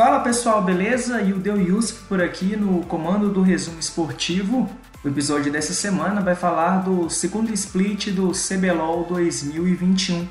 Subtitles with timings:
[0.00, 1.20] Fala pessoal, beleza?
[1.20, 4.66] E o Deu Yusuf por aqui no comando do resumo esportivo.
[5.04, 10.26] O episódio dessa semana vai falar do segundo split do CBLOL 2021.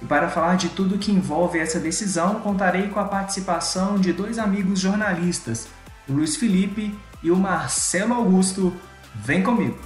[0.00, 4.38] E para falar de tudo que envolve essa decisão, contarei com a participação de dois
[4.38, 5.66] amigos jornalistas,
[6.08, 8.72] o Luiz Felipe e o Marcelo Augusto.
[9.16, 9.76] Vem comigo!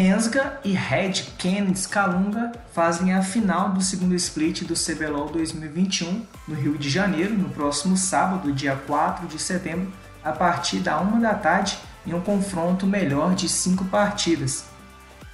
[0.00, 6.54] Rensga e Red Kennedy Calunga fazem a final do segundo split do CBLOL 2021 no
[6.54, 9.92] Rio de Janeiro, no próximo sábado, dia 4 de setembro,
[10.22, 14.66] a partir da 1 da tarde, em um confronto melhor de cinco partidas.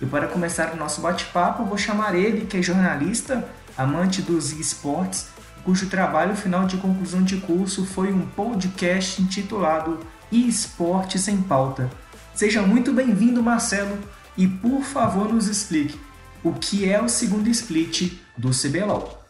[0.00, 3.46] E para começar o nosso bate-papo, vou chamar ele, que é jornalista,
[3.76, 5.26] amante dos esportes,
[5.62, 10.00] cujo trabalho final de conclusão de curso foi um podcast intitulado
[10.32, 11.90] Esporte Sem Pauta.
[12.34, 13.98] Seja muito bem-vindo, Marcelo
[14.36, 15.98] e por favor nos explique
[16.42, 19.22] o que é o segundo split do CBLOL.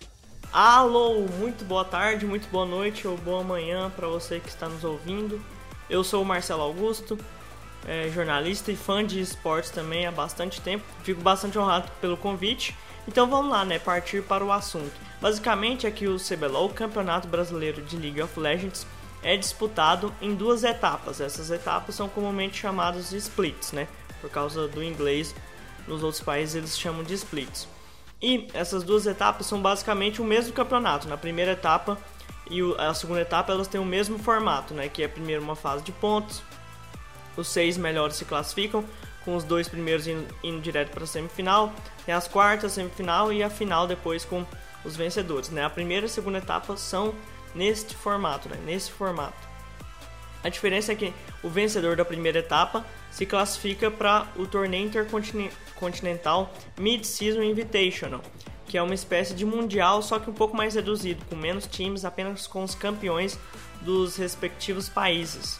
[0.52, 4.84] Alô, muito boa tarde, muito boa noite ou boa manhã para você que está nos
[4.84, 5.40] ouvindo.
[5.90, 7.18] Eu sou o Marcelo Augusto,
[7.86, 10.84] é, jornalista e fã de esportes também há bastante tempo.
[11.02, 12.74] Fico bastante honrado pelo convite.
[13.06, 13.78] Então vamos lá, né?
[13.78, 14.92] Partir para o assunto.
[15.20, 18.86] Basicamente é que o CBLOL, o Campeonato Brasileiro de League of Legends,
[19.22, 21.20] é disputado em duas etapas.
[21.20, 23.88] Essas etapas são comumente chamadas de splits, né?
[24.24, 25.34] Por causa do inglês.
[25.86, 27.68] Nos outros países eles chamam de splits.
[28.22, 31.06] E essas duas etapas são basicamente o mesmo campeonato.
[31.06, 31.98] Na primeira etapa
[32.50, 34.88] e a segunda etapa elas têm o mesmo formato, né?
[34.88, 36.42] Que é primeiro uma fase de pontos.
[37.36, 38.82] Os seis melhores se classificam,
[39.26, 41.70] com os dois primeiros indo, indo direto para a semifinal.
[42.06, 44.46] Tem as quartas, semifinal e a final depois com
[44.86, 45.64] os vencedores, né?
[45.64, 47.14] A primeira e a segunda etapa são
[47.54, 48.56] neste formato, né?
[48.64, 49.53] Nesse formato.
[50.44, 51.10] A diferença é que
[51.42, 58.20] o vencedor da primeira etapa se classifica para o torneio intercontinental Mid-Season Invitational,
[58.66, 62.04] que é uma espécie de mundial, só que um pouco mais reduzido, com menos times,
[62.04, 63.38] apenas com os campeões
[63.80, 65.58] dos respectivos países.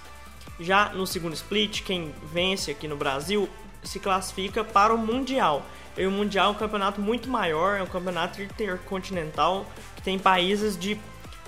[0.60, 3.48] Já no segundo split, quem vence aqui no Brasil
[3.82, 5.64] se classifica para o Mundial.
[5.96, 9.64] E o Mundial é um campeonato muito maior, é um campeonato intercontinental
[9.96, 11.00] que tem países de.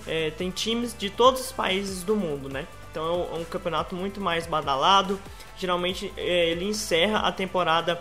[0.07, 2.67] É, tem times de todos os países do mundo, né?
[2.97, 5.21] Então é um campeonato muito mais badalado.
[5.59, 8.01] Geralmente é, ele encerra a temporada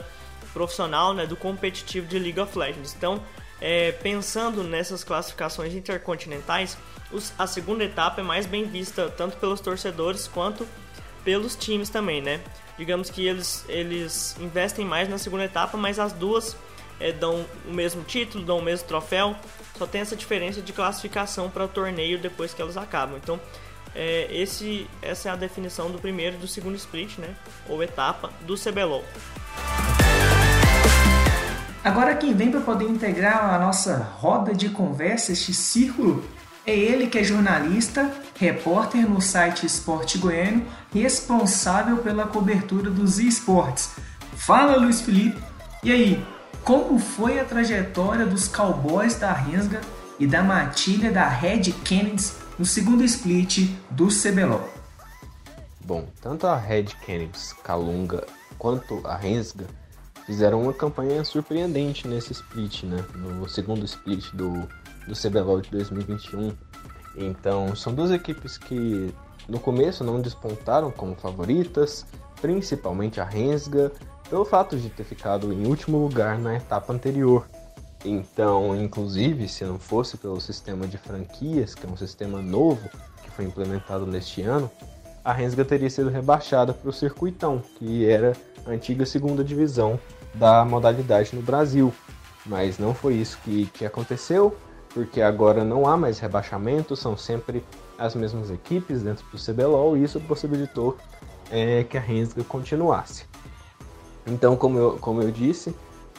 [0.53, 2.95] profissional né, do competitivo de League of Legends.
[2.95, 3.22] Então,
[3.59, 6.78] é, pensando nessas classificações intercontinentais,
[7.11, 10.66] os, a segunda etapa é mais bem vista tanto pelos torcedores quanto
[11.25, 12.39] pelos times também, né?
[12.78, 16.55] Digamos que eles, eles investem mais na segunda etapa, mas as duas
[17.01, 19.35] é, dão o mesmo título, dão o mesmo troféu,
[19.78, 23.17] só tem essa diferença de classificação para o torneio depois que elas acabam.
[23.22, 23.41] Então,
[23.95, 27.33] é, esse, essa é a definição do primeiro e do segundo split, né?
[27.69, 29.03] Ou etapa do CBLOL.
[31.83, 36.25] Agora quem vem para poder integrar a nossa roda de conversa, este círculo,
[36.66, 43.91] é ele que é jornalista, repórter no site Esporte Goiano, responsável pela cobertura dos esportes.
[44.35, 45.39] Fala Luiz Felipe,
[45.84, 46.25] e aí,
[46.63, 49.79] como foi a trajetória dos Cowboys da Rensga
[50.19, 54.69] e da matilha da Red Kennedy no segundo split do CBLOL.
[55.85, 58.25] Bom, tanto a Red Kennedy, Kalunga
[58.57, 59.66] quanto a Rensga
[60.25, 63.05] fizeram uma campanha surpreendente nesse split, né?
[63.13, 64.67] No segundo split do,
[65.07, 66.53] do CBLOL de 2021.
[67.17, 69.13] Então, são duas equipes que
[69.47, 72.05] no começo não despontaram como favoritas,
[72.41, 73.91] principalmente a Rensga,
[74.29, 77.47] pelo fato de ter ficado em último lugar na etapa anterior.
[78.05, 82.88] Então, inclusive, se não fosse pelo sistema de franquias, que é um sistema novo
[83.23, 84.69] que foi implementado neste ano,
[85.23, 88.33] a Rensga teria sido rebaixada para o Circuitão, que era
[88.63, 89.99] a antiga segunda divisão
[90.35, 91.91] da modalidade no Brasil.
[92.45, 94.55] Mas não foi isso que, que aconteceu,
[94.93, 97.66] porque agora não há mais rebaixamento, são sempre
[97.97, 100.95] as mesmas equipes dentro do CBLOL e isso possibilitou
[101.49, 103.25] é, que a Rensga continuasse.
[104.27, 105.75] Então, como eu, como eu disse,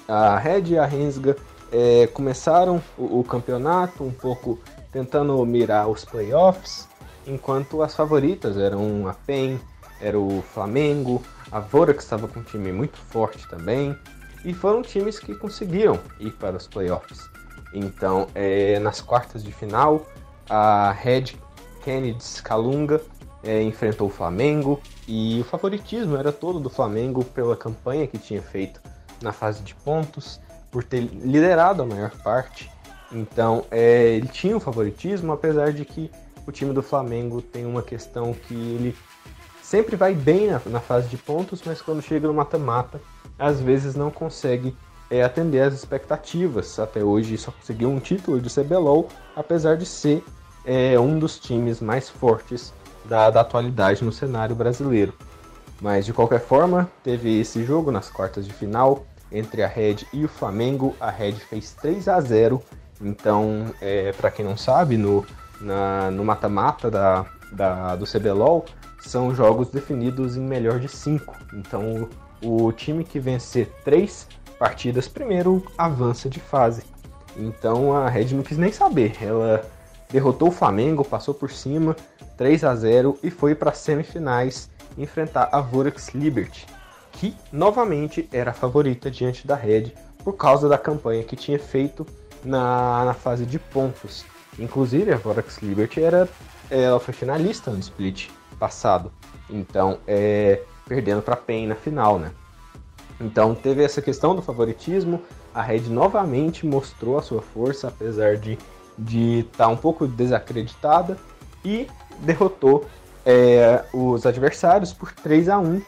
[0.09, 1.37] a Red e a Rensga
[1.73, 4.59] é, começaram o, o, campeonato um pouco
[4.93, 6.89] tentando mirar os playoffs,
[7.27, 9.59] enquanto as favoritas eram a PEN,
[10.01, 13.97] era o Flamengo, a Vorax estava com um time muito forte também,
[14.45, 17.29] e foram times que conseguiram ir para os playoffs.
[17.75, 20.07] Então, é, nas quartas de final,
[20.49, 21.35] a Red
[21.83, 23.01] Kennedy Calunga
[23.43, 28.41] é, enfrentou o Flamengo e o favoritismo era todo do Flamengo pela campanha que tinha
[28.41, 28.81] feito
[29.21, 30.41] na fase de pontos
[30.77, 32.71] por ter liderado a maior parte.
[33.11, 36.11] Então, é, ele tinha o favoritismo, apesar de que
[36.47, 38.95] o time do Flamengo tem uma questão que ele
[39.63, 43.01] sempre vai bem na, na fase de pontos, mas quando chega no mata-mata,
[43.39, 44.77] às vezes não consegue
[45.11, 46.79] é, atender às expectativas.
[46.79, 50.23] Até hoje só conseguiu um título de CBLOL, apesar de ser
[50.63, 52.71] é, um dos times mais fortes
[53.07, 55.15] da, da atualidade no cenário brasileiro.
[55.81, 60.25] Mas de qualquer forma, teve esse jogo nas quartas de final entre a Red e
[60.25, 60.95] o Flamengo.
[61.01, 62.63] A Red fez 3 a 0
[63.01, 65.25] então, é, para quem não sabe, no,
[66.13, 68.65] no mata-mata da, da, do CBLOL,
[69.01, 71.37] são jogos definidos em melhor de 5.
[71.55, 72.09] Então,
[72.43, 74.27] o time que vencer 3
[74.59, 76.83] partidas primeiro avança de fase.
[77.37, 79.17] Então, a Red não quis nem saber.
[79.23, 79.63] Ela
[80.11, 81.95] derrotou o Flamengo, passou por cima,
[82.37, 86.67] 3 a 0 e foi para semifinais enfrentar a Vorax Liberty,
[87.17, 89.93] que novamente era a favorita diante da Red
[90.23, 92.07] por causa da campanha que tinha feito
[92.45, 94.25] na, na fase de pontos.
[94.59, 96.29] Inclusive, a Vorax Liberty era,
[96.71, 98.29] ela foi finalista no split
[98.59, 99.13] passado,
[99.51, 102.31] então é, perdendo para PEN na final, né?
[103.21, 105.23] Então teve essa questão do favoritismo.
[105.55, 108.59] A Red novamente mostrou a sua força, apesar de
[108.99, 111.19] de estar tá um pouco desacreditada
[111.65, 111.87] e
[112.21, 112.87] derrotou
[113.25, 115.83] é, os adversários por 3 a 1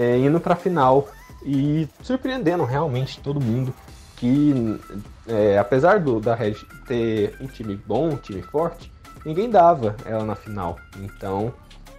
[0.00, 1.08] é, indo para a final
[1.44, 3.74] e surpreendendo realmente todo mundo
[4.16, 4.78] que
[5.26, 6.54] é, apesar do, da Red
[6.86, 8.90] ter um time bom, um time forte,
[9.24, 10.76] ninguém dava ela na final.
[10.98, 11.52] Então,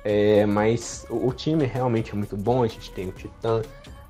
[0.04, 2.64] é, mas o, o, time realmente é muito bom.
[2.64, 3.62] A gente tem o Titã,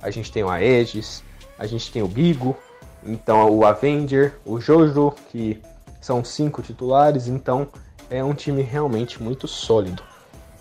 [0.01, 1.23] a gente tem o Aegis,
[1.57, 2.57] a gente tem o Gigo,
[3.03, 5.61] então o Avenger, o Jojo, que
[6.01, 7.67] são cinco titulares, então
[8.09, 10.03] é um time realmente muito sólido.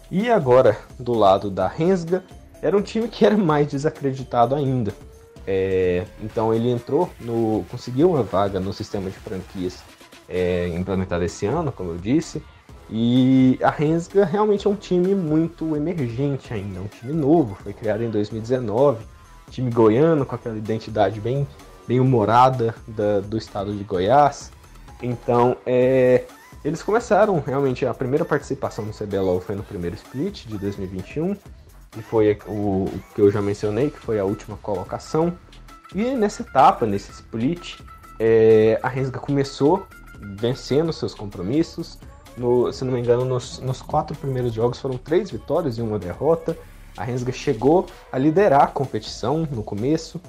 [0.08, 2.22] E agora, do lado da Rensga,
[2.62, 4.92] era um time que era mais desacreditado ainda.
[5.46, 7.64] É, então ele entrou no.
[7.70, 9.82] conseguiu uma vaga no sistema de franquias
[10.28, 12.42] é, implementado esse ano, como eu disse.
[12.88, 18.02] E a Rensga realmente é um time muito emergente ainda, um time novo, foi criado
[18.02, 19.04] em 2019,
[19.48, 21.46] time goiano com aquela identidade bem,
[21.86, 24.50] bem humorada da, do estado de Goiás.
[25.00, 26.24] Então, é,
[26.64, 31.36] eles começaram realmente a primeira participação no CBLOL foi no primeiro split de 2021
[31.90, 35.36] que foi o, o, que eu já mencionei, que foi a última colocação.
[35.94, 37.80] E nessa etapa, nesse split,
[38.18, 39.86] é, a Rensga começou
[40.20, 41.98] vencendo seus compromissos.
[42.36, 45.98] No, se não me engano, nos, nos, quatro primeiros jogos foram três vitórias e uma
[45.98, 46.56] derrota.
[46.96, 50.20] A Rensga chegou a liderar a competição no começo.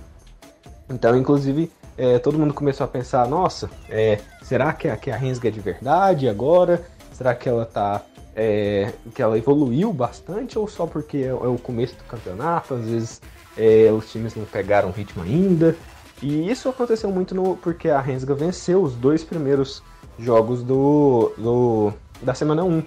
[0.89, 5.15] Então, inclusive, é, todo mundo começou a pensar: nossa, é, será que a, que a
[5.15, 6.83] Rensga é de verdade agora?
[7.13, 8.01] Será que ela está
[8.35, 12.85] é, que ela evoluiu bastante ou só porque é, é o começo do campeonato, às
[12.85, 13.21] vezes
[13.57, 15.75] é, os times não pegaram ritmo ainda.
[16.21, 19.81] E isso aconteceu muito no, porque a Rensga venceu os dois primeiros
[20.19, 22.83] jogos do, do da semana 1.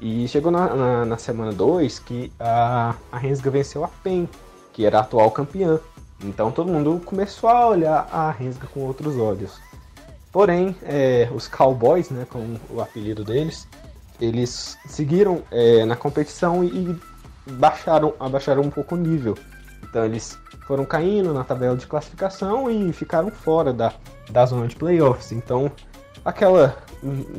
[0.00, 4.28] E chegou na, na, na semana 2 que a, a Rensga venceu a PEN,
[4.72, 5.80] que era a atual campeã.
[6.22, 9.60] Então todo mundo começou a olhar a Rensga com outros olhos.
[10.30, 13.66] Porém, é, os Cowboys, né, com o apelido deles,
[14.20, 16.96] eles seguiram é, na competição e
[17.52, 19.36] baixaram, abaixaram um pouco o nível.
[19.82, 23.92] Então eles foram caindo na tabela de classificação e ficaram fora da,
[24.30, 25.32] da zona de playoffs.
[25.32, 25.70] Então
[26.24, 26.76] aquela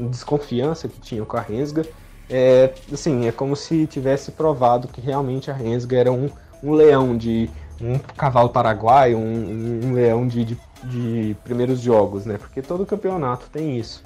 [0.10, 1.86] desconfiança que tinham com a Rensga
[2.30, 6.30] é assim é como se tivesse provado que realmente a Rensga era um,
[6.64, 7.50] um leão de
[7.82, 12.38] um cavalo paraguaio, um, um leão de, de, de, primeiros jogos, né?
[12.38, 14.04] Porque todo campeonato tem isso.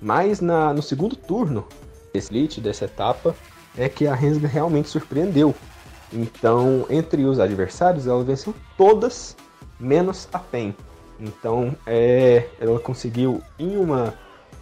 [0.00, 1.66] Mas na, no segundo turno,
[2.18, 3.34] split dessa etapa
[3.76, 5.54] é que a Rensga realmente surpreendeu.
[6.12, 9.36] Então, entre os adversários, ela venceu todas,
[9.78, 10.74] menos a PEN.
[11.20, 14.14] Então, é, ela conseguiu em uma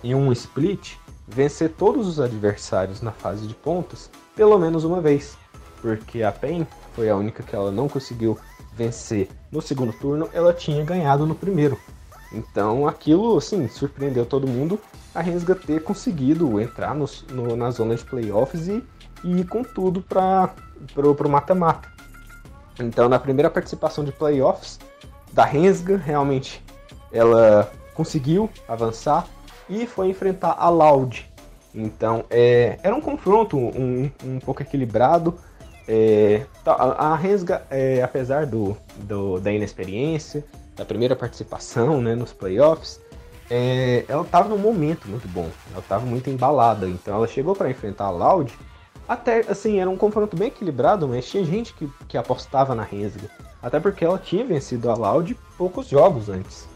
[0.02, 0.95] em um split
[1.26, 5.37] vencer todos os adversários na fase de pontos pelo menos uma vez,
[5.83, 6.64] porque a PEN
[6.95, 8.38] foi a única que ela não conseguiu
[8.73, 11.76] vencer no segundo turno, ela tinha ganhado no primeiro.
[12.33, 14.78] Então aquilo, assim, surpreendeu todo mundo
[15.15, 18.85] a Rensga ter conseguido entrar no, no, na zona de playoffs e,
[19.25, 20.55] e ir com tudo para
[20.97, 21.88] o mata-mata.
[22.79, 24.79] Então na primeira participação de playoffs
[25.33, 26.62] da Rensga, realmente
[27.12, 29.27] ela conseguiu avançar
[29.69, 31.29] e foi enfrentar a Loud.
[31.75, 35.38] Então é, era um confronto um, um pouco equilibrado.
[35.87, 40.45] É, tá, a, Rensga, é, apesar do, do, da inexperiência,
[40.77, 43.00] da primeira participação né, nos playoffs,
[43.50, 47.71] é, ela estava num momento muito bom, ela estava muito embalada, então ela chegou para
[47.71, 48.52] enfrentar a Loud.
[49.09, 53.31] Até assim, era um confronto bem equilibrado, mas tinha gente que, que apostava na Rensga.
[53.62, 56.69] Até porque ela tinha vencido a Loud poucos jogos antes.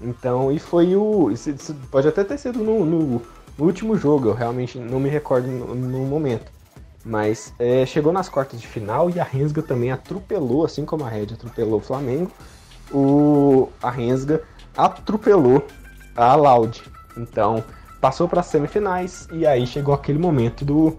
[0.00, 1.30] Então, e foi o.
[1.30, 3.22] Isso, isso pode até ter sido no, no,
[3.58, 6.52] no, último jogo, eu realmente não me recordo no, no momento.
[7.04, 11.08] Mas é, chegou nas quartas de final e a Rensga também atropelou, assim como a
[11.08, 12.30] Red atropelou o Flamengo
[12.92, 14.42] o, a Rensga
[14.76, 15.64] atropelou
[16.26, 16.82] a Loud.
[17.16, 17.62] Então,
[18.00, 20.96] passou para as semifinais e aí chegou aquele momento do,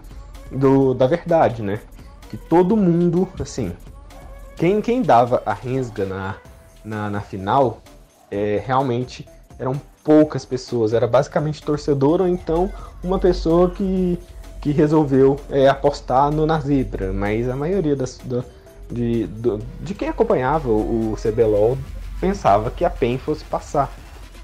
[0.50, 1.80] do da verdade, né?
[2.28, 3.72] Que todo mundo, assim,
[4.56, 6.36] quem, quem dava a Rensga na,
[6.84, 7.80] na, na final
[8.30, 9.26] é, realmente
[9.58, 12.70] eram poucas pessoas, era basicamente torcedor ou então
[13.02, 14.18] uma pessoa que,
[14.60, 18.44] que resolveu é, apostar no, na zebra, mas a maioria das, do,
[18.90, 21.76] de, do, de quem acompanhava o, o CBLOL
[22.20, 23.90] pensava que a PEN fosse passar,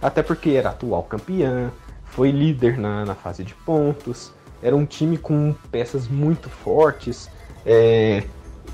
[0.00, 1.70] até porque era atual campeã,
[2.04, 7.30] foi líder na, na fase de pontos, era um time com peças muito fortes,
[7.64, 8.24] é,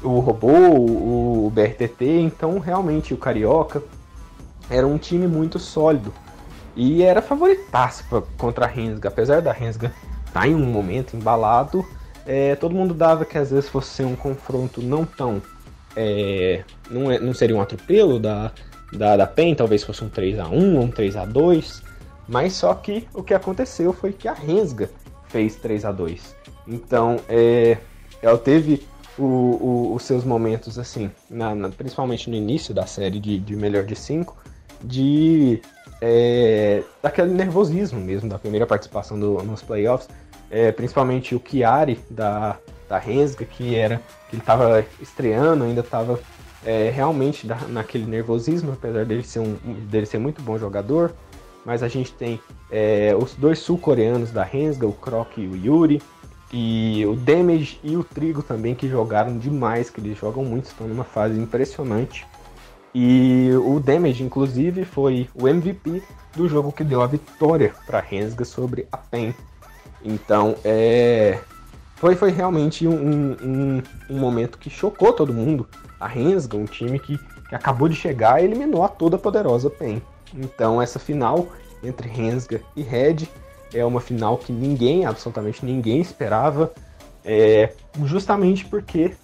[0.02, 3.82] o Robô, o, o BRTT, então realmente o Carioca
[4.70, 6.12] era um time muito sólido.
[6.74, 8.04] E era favoritaço
[8.38, 9.92] contra a Rensga, apesar da Rensga
[10.26, 11.84] estar tá em um momento embalado,
[12.24, 15.42] é, todo mundo dava que às vezes fosse um confronto não tão.
[15.94, 18.50] É, não, é, não seria um atropelo da,
[18.92, 21.82] da, da PEN, talvez fosse um 3 a 1 ou um 3 a 2
[22.28, 24.90] mas só que o que aconteceu foi que a Rensga
[25.28, 26.34] fez 3 a 2
[26.66, 27.76] Então, é,
[28.22, 28.86] ela teve
[29.18, 33.56] o, o, os seus momentos, assim, na, na, principalmente no início da série de, de
[33.56, 34.36] melhor de 5,
[34.82, 35.60] de
[36.00, 40.08] é, daquele nervosismo mesmo da primeira participação do, nos playoffs,
[40.50, 42.58] é, principalmente o Chiari da,
[42.88, 46.18] da Rensga, que era que ele estava estreando, ainda estava
[46.64, 49.54] é, realmente naquele nervosismo, apesar dele ser, um,
[49.90, 51.12] dele ser muito bom jogador.
[51.64, 52.40] Mas a gente tem
[52.70, 56.02] é, os dois sul-coreanos da Rensga, o Croc e o Yuri,
[56.52, 60.86] e o Damage e o Trigo também, que jogaram demais, que eles jogam muito, estão
[60.86, 62.26] numa fase impressionante.
[62.94, 66.02] E o Damage, inclusive, foi o MVP
[66.36, 69.34] do jogo que deu a vitória para a Rensga sobre a PEN.
[70.04, 71.38] Então, é...
[72.02, 75.68] foi, foi realmente um, um, um, momento que chocou todo mundo.
[76.00, 77.16] A Rensga, um time que,
[77.48, 80.02] que acabou de chegar, eliminou a toda poderosa PEN.
[80.34, 81.46] Então, essa final
[81.80, 83.28] entre Rensga e Red
[83.72, 86.72] é uma final que ninguém, absolutamente ninguém esperava,
[87.24, 87.72] é,
[88.04, 89.14] justamente porque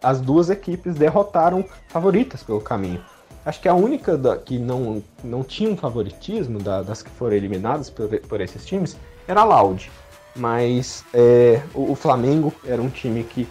[0.00, 3.02] as duas equipes derrotaram favoritas pelo caminho.
[3.44, 7.34] Acho que a única da, que não, não tinha um favoritismo da, das que foram
[7.34, 9.90] eliminadas por, por esses times era a Loud.
[10.34, 13.46] Mas é, o, o, Flamengo era um time que,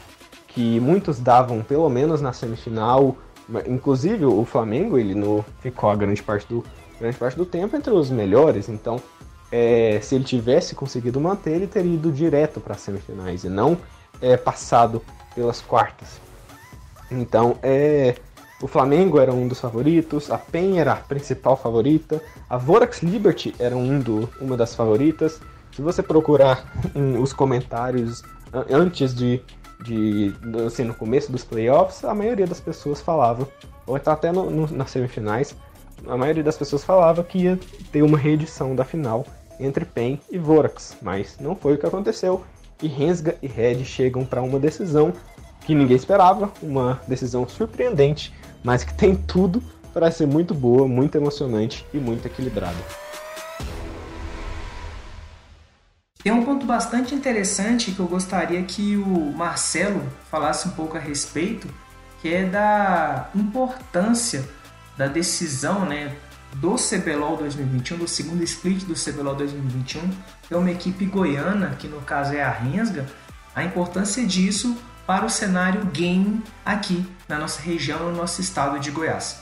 [0.48, 3.16] que muitos davam pelo menos na semifinal.
[3.68, 6.64] Inclusive o Flamengo ele no, ficou a grande parte, do,
[7.00, 8.68] grande parte do tempo entre os melhores.
[8.70, 9.00] Então
[9.52, 13.78] é, se ele tivesse conseguido manter, ele teria ido direto para as semifinais e não
[14.22, 15.02] é, passado
[15.36, 16.22] pelas quartas.
[17.10, 18.16] Então, é,
[18.62, 23.54] o Flamengo era um dos favoritos, a PEN era a principal favorita, a Vorax Liberty
[23.60, 25.42] era um do, uma das favoritas.
[25.74, 26.66] Se você procurar
[27.22, 28.24] os comentários
[28.70, 29.42] antes de,
[29.84, 30.34] de
[30.66, 33.48] assim, no começo dos playoffs, a maioria das pessoas falava,
[33.86, 35.56] ou tá até no, no, nas semifinais,
[36.08, 37.60] a maioria das pessoas falava que ia
[37.92, 39.26] ter uma reedição da final
[39.60, 42.44] entre PEN e Vorax, mas não foi o que aconteceu.
[42.82, 45.14] E Rensga e Red chegam para uma decisão
[45.66, 49.62] que ninguém esperava, uma decisão surpreendente, mas que tem tudo
[49.94, 52.78] para ser muito boa, muito emocionante e muito equilibrada.
[56.24, 61.00] Tem um ponto bastante interessante que eu gostaria que o Marcelo falasse um pouco a
[61.00, 61.68] respeito,
[62.22, 64.48] que é da importância
[64.96, 66.16] da decisão, né,
[66.56, 70.02] do CBLOL 2021, do segundo split do CBLOL 2021,
[70.52, 73.08] é uma equipe goiana, que no caso é a Rensga,
[73.56, 78.92] a importância disso para o cenário game aqui na nossa região, no nosso estado de
[78.92, 79.40] Goiás.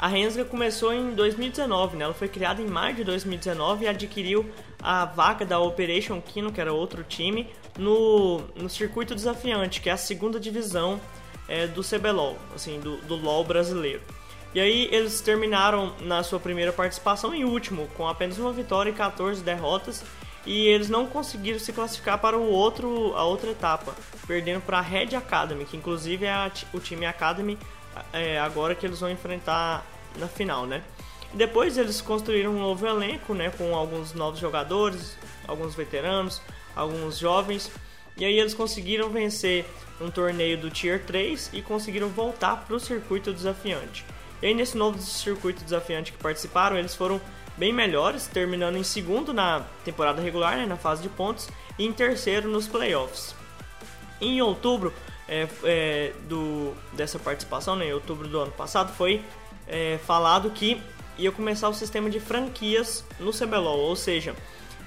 [0.00, 2.06] A Rensga começou em 2019, né?
[2.06, 4.50] ela foi criada em maio de 2019 e adquiriu
[4.82, 7.46] a vaga da Operation Kino, que era outro time,
[7.78, 10.98] no, no circuito desafiante, que é a segunda divisão
[11.46, 14.00] é, do CBLOL, assim, do, do LOL brasileiro.
[14.54, 18.94] E aí eles terminaram na sua primeira participação em último, com apenas uma vitória e
[18.94, 20.02] 14 derrotas,
[20.46, 23.94] e eles não conseguiram se classificar para o outro, a outra etapa,
[24.26, 27.58] perdendo para a Red Academy, que inclusive é a, o time Academy
[28.12, 30.82] é, agora que eles vão enfrentar na final, né?
[31.32, 35.16] Depois eles construíram um novo elenco, né, com alguns novos jogadores,
[35.46, 36.42] alguns veteranos,
[36.74, 37.70] alguns jovens,
[38.16, 39.64] e aí eles conseguiram vencer
[40.00, 44.04] um torneio do Tier 3 e conseguiram voltar para o circuito desafiante.
[44.42, 47.20] E aí nesse novo circuito desafiante que participaram, eles foram
[47.56, 51.92] bem melhores, terminando em segundo na temporada regular, né, na fase de pontos, e em
[51.92, 53.36] terceiro nos playoffs.
[54.20, 54.92] Em outubro
[55.30, 59.22] é, é, do, dessa participação, né, em outubro do ano passado, foi
[59.68, 60.82] é, falado que
[61.16, 64.34] ia começar o sistema de franquias no CBLOL, ou seja,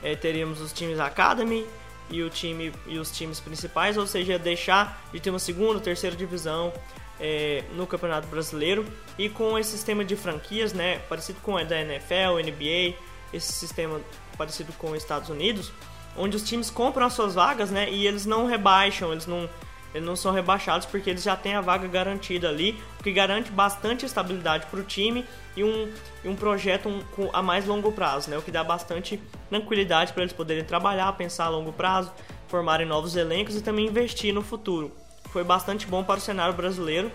[0.03, 1.65] é, teríamos os times Academy
[2.09, 6.15] e, o time, e os times principais, ou seja, deixar de ter uma segunda, terceira
[6.15, 6.73] divisão,
[7.19, 8.85] é, no Campeonato Brasileiro.
[9.17, 12.95] E com esse sistema de franquias, né, parecido com o da NFL, NBA,
[13.31, 14.01] esse sistema
[14.38, 15.71] parecido com os Estados Unidos,
[16.17, 19.50] onde os times compram as suas vagas, né, e eles não rebaixam, eles não
[19.93, 23.51] eles não são rebaixados porque eles já têm a vaga garantida ali, o que garante
[23.51, 25.91] bastante estabilidade para o time e um,
[26.23, 28.38] e um projeto um, com, a mais longo prazo, né?
[28.38, 32.12] o que dá bastante tranquilidade para eles poderem trabalhar, pensar a longo prazo,
[32.47, 34.91] formarem novos elencos e também investir no futuro.
[35.29, 37.12] Foi bastante bom para o cenário brasileiro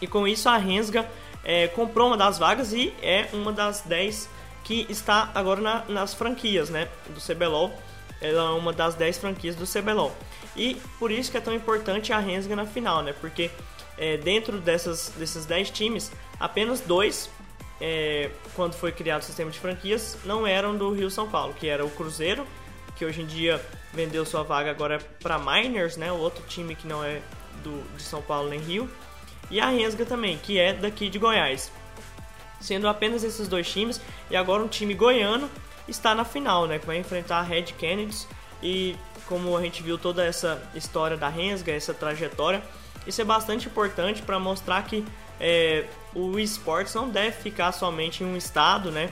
[0.00, 1.08] e com isso a Rensga
[1.44, 4.28] é, comprou uma das vagas e é uma das 10
[4.64, 7.72] que está agora na, nas franquias né, do CBLOL.
[8.20, 10.14] Ela é uma das 10 franquias do CBLOL.
[10.56, 13.14] E por isso que é tão importante a Rensga na final, né?
[13.20, 13.50] Porque
[13.96, 17.30] é, dentro dessas, desses 10 times, apenas dois,
[17.80, 21.68] é, quando foi criado o sistema de franquias, não eram do Rio São Paulo, que
[21.68, 22.46] era o Cruzeiro,
[22.96, 26.12] que hoje em dia vendeu sua vaga agora para Miners, né?
[26.12, 27.22] O outro time que não é
[27.62, 28.90] do, de São Paulo nem Rio.
[29.50, 31.72] E a Rensga também, que é daqui de Goiás.
[32.60, 35.50] Sendo apenas esses dois times, e agora um time goiano
[35.88, 36.78] está na final, né?
[36.78, 38.26] Que vai enfrentar a Red Kennedy.
[38.62, 38.94] E
[39.26, 42.62] como a gente viu toda essa história da Rensga, essa trajetória,
[43.06, 45.04] isso é bastante importante para mostrar que
[45.40, 49.10] é, o esportes não deve ficar somente em um estado, né?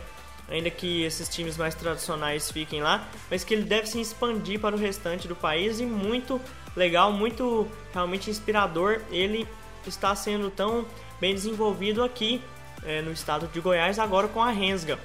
[0.49, 4.75] Ainda que esses times mais tradicionais fiquem lá, mas que ele deve se expandir para
[4.75, 6.41] o restante do país e muito
[6.77, 9.01] legal, muito realmente inspirador.
[9.11, 9.47] Ele
[9.87, 10.87] está sendo tão
[11.21, 12.43] bem desenvolvido aqui
[12.85, 14.99] é, no estado de Goiás, agora com a Rensga,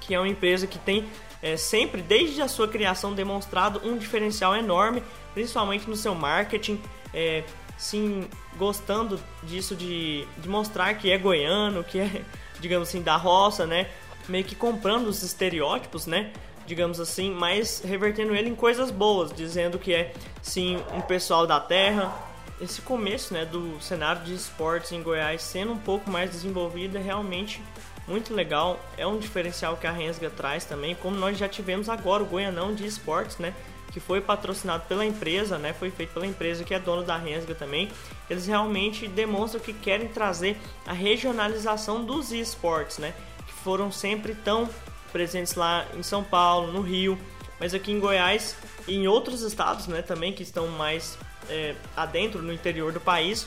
[0.00, 1.08] que é uma empresa que tem
[1.42, 5.02] é, sempre, desde a sua criação, demonstrado um diferencial enorme,
[5.34, 6.80] principalmente no seu marketing,
[7.12, 7.42] é,
[7.76, 12.22] sim, gostando disso de, de mostrar que é goiano, que é,
[12.60, 13.88] digamos assim, da roça, né?
[14.28, 16.32] Meio que comprando os estereótipos, né?
[16.64, 21.58] Digamos assim, mas revertendo ele em coisas boas, dizendo que é sim um pessoal da
[21.58, 22.14] terra.
[22.60, 27.00] Esse começo, né, do cenário de esportes em Goiás sendo um pouco mais desenvolvido é
[27.00, 27.60] realmente
[28.06, 32.22] muito legal, é um diferencial que a Rensga traz também, como nós já tivemos agora
[32.22, 33.54] o Goianão de Esportes, né?
[33.92, 35.72] Que foi patrocinado pela empresa, né?
[35.72, 37.90] Foi feito pela empresa que é dona da Rensga também.
[38.28, 43.14] Eles realmente demonstram que querem trazer a regionalização dos esportes, né?
[43.46, 44.68] Que foram sempre tão
[45.12, 47.18] presentes lá em São Paulo, no Rio,
[47.60, 48.56] mas aqui em Goiás
[48.88, 50.02] e em outros estados, né?
[50.02, 53.46] Também que estão mais é, adentro no interior do país,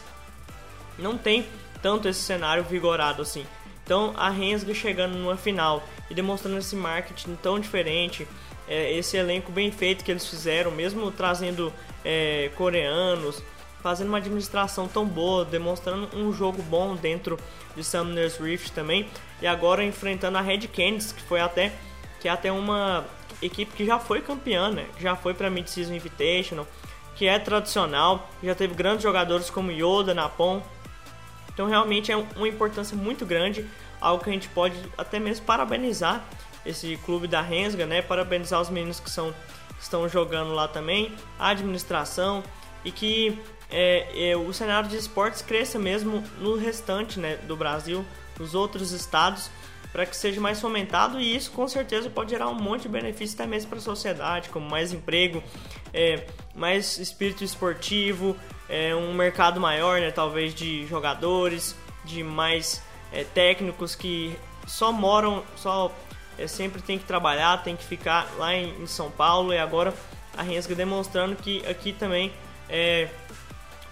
[0.97, 1.45] não tem
[1.81, 3.45] tanto esse cenário vigorado assim.
[3.85, 8.27] Então a Rensga chegando numa final e demonstrando esse marketing tão diferente,
[8.67, 11.71] é, esse elenco bem feito que eles fizeram, mesmo trazendo
[12.03, 13.41] é, coreanos,
[13.81, 17.37] fazendo uma administração tão boa, demonstrando um jogo bom dentro
[17.75, 19.07] de Summoner's Rift também,
[19.39, 21.71] e agora enfrentando a Red Canids, que foi até
[22.19, 23.05] que é até uma
[23.39, 24.87] equipe que já foi campeã, né?
[24.99, 26.67] já foi para Mid-Season Invitational,
[27.15, 30.63] que é tradicional, já teve grandes jogadores como Yoda, Napon,
[31.55, 33.65] então realmente é uma importância muito grande,
[33.99, 36.23] algo que a gente pode até mesmo parabenizar
[36.65, 38.01] esse clube da Rensga, né?
[38.01, 42.43] Parabenizar os meninos que, são, que estão jogando lá também, a administração
[42.83, 43.39] e que
[43.71, 48.05] é, é, o cenário de esportes cresça mesmo no restante né, do Brasil,
[48.37, 49.49] nos outros estados,
[49.93, 53.39] para que seja mais fomentado e isso com certeza pode gerar um monte de benefícios
[53.39, 55.41] até mesmo para a sociedade, como mais emprego,
[55.93, 58.35] é, mais espírito esportivo,
[58.69, 65.43] é, um mercado maior, né, talvez de jogadores, de mais é, técnicos que só moram,
[65.55, 65.91] só
[66.37, 69.53] é, sempre tem que trabalhar, tem que ficar lá em, em, São Paulo.
[69.53, 69.93] E agora
[70.35, 72.31] a Rensga demonstrando que aqui também
[72.69, 73.09] é,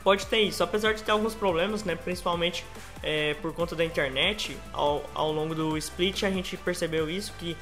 [0.03, 2.65] pode ter isso, apesar de ter alguns problemas, né, principalmente
[3.01, 7.55] é, por conta da internet ao, ao longo do split a gente percebeu isso que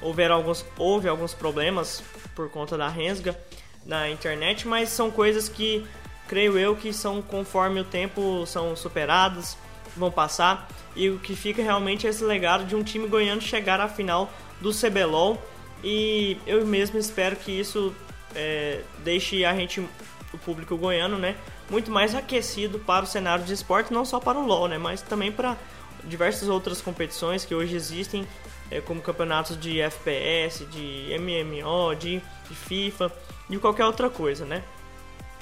[0.00, 2.02] houveram alguns, houve alguns problemas
[2.34, 3.38] por conta da Rensga
[3.84, 5.86] na internet, mas são coisas que
[6.32, 9.54] creio eu que são conforme o tempo são superadas,
[9.94, 10.66] vão passar
[10.96, 14.32] e o que fica realmente é esse legado de um time goiano chegar à final
[14.58, 15.36] do CBLOL
[15.84, 17.94] e eu mesmo espero que isso
[18.34, 19.86] é, deixe a gente,
[20.32, 21.36] o público goiano, né,
[21.68, 25.02] muito mais aquecido para o cenário de esporte, não só para o LoL, né, mas
[25.02, 25.54] também para
[26.02, 28.26] diversas outras competições que hoje existem,
[28.70, 33.12] é, como campeonatos de FPS, de MMO, de, de FIFA,
[33.50, 34.62] de qualquer outra coisa, né.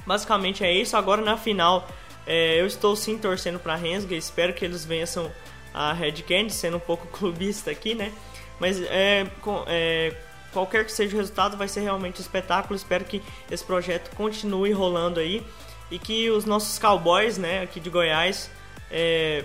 [0.07, 0.97] Basicamente é isso.
[0.97, 1.89] Agora na final,
[2.27, 4.15] é, eu estou sim torcendo para Rensga.
[4.15, 5.31] Espero que eles vençam
[5.73, 8.13] a Red Candy, sendo um pouco clubista aqui, né?
[8.59, 9.27] Mas é,
[9.67, 10.15] é,
[10.53, 12.77] qualquer que seja o resultado, vai ser realmente um espetáculo.
[12.77, 15.45] Espero que esse projeto continue rolando aí
[15.91, 18.51] e que os nossos cowboys, né, aqui de Goiás,
[18.91, 19.45] é,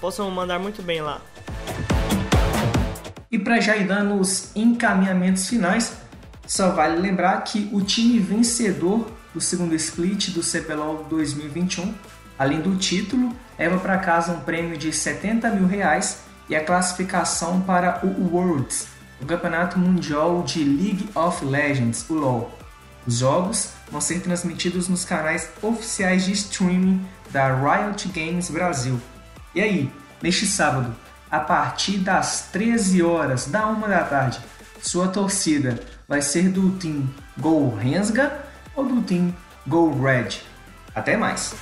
[0.00, 1.20] possam mandar muito bem lá.
[3.30, 5.96] E para já ir dando os encaminhamentos finais,
[6.46, 11.92] só vale lembrar que o time vencedor do segundo split do CPLOL 2021
[12.38, 17.60] Além do título, leva para casa um prêmio de 70 mil reais e a classificação
[17.60, 18.88] para o Worlds,
[19.20, 22.58] o Campeonato Mundial de League of Legends, o LoL.
[23.06, 29.00] Os jogos vão ser transmitidos nos canais oficiais de streaming da Riot Games Brasil.
[29.54, 30.94] E aí, neste sábado,
[31.30, 34.40] a partir das 13 horas da 1 da tarde,
[34.82, 38.43] sua torcida vai ser do Team Go Rensga
[38.76, 39.34] ou do Team
[39.66, 40.40] Go Red?
[40.94, 41.54] Até mais!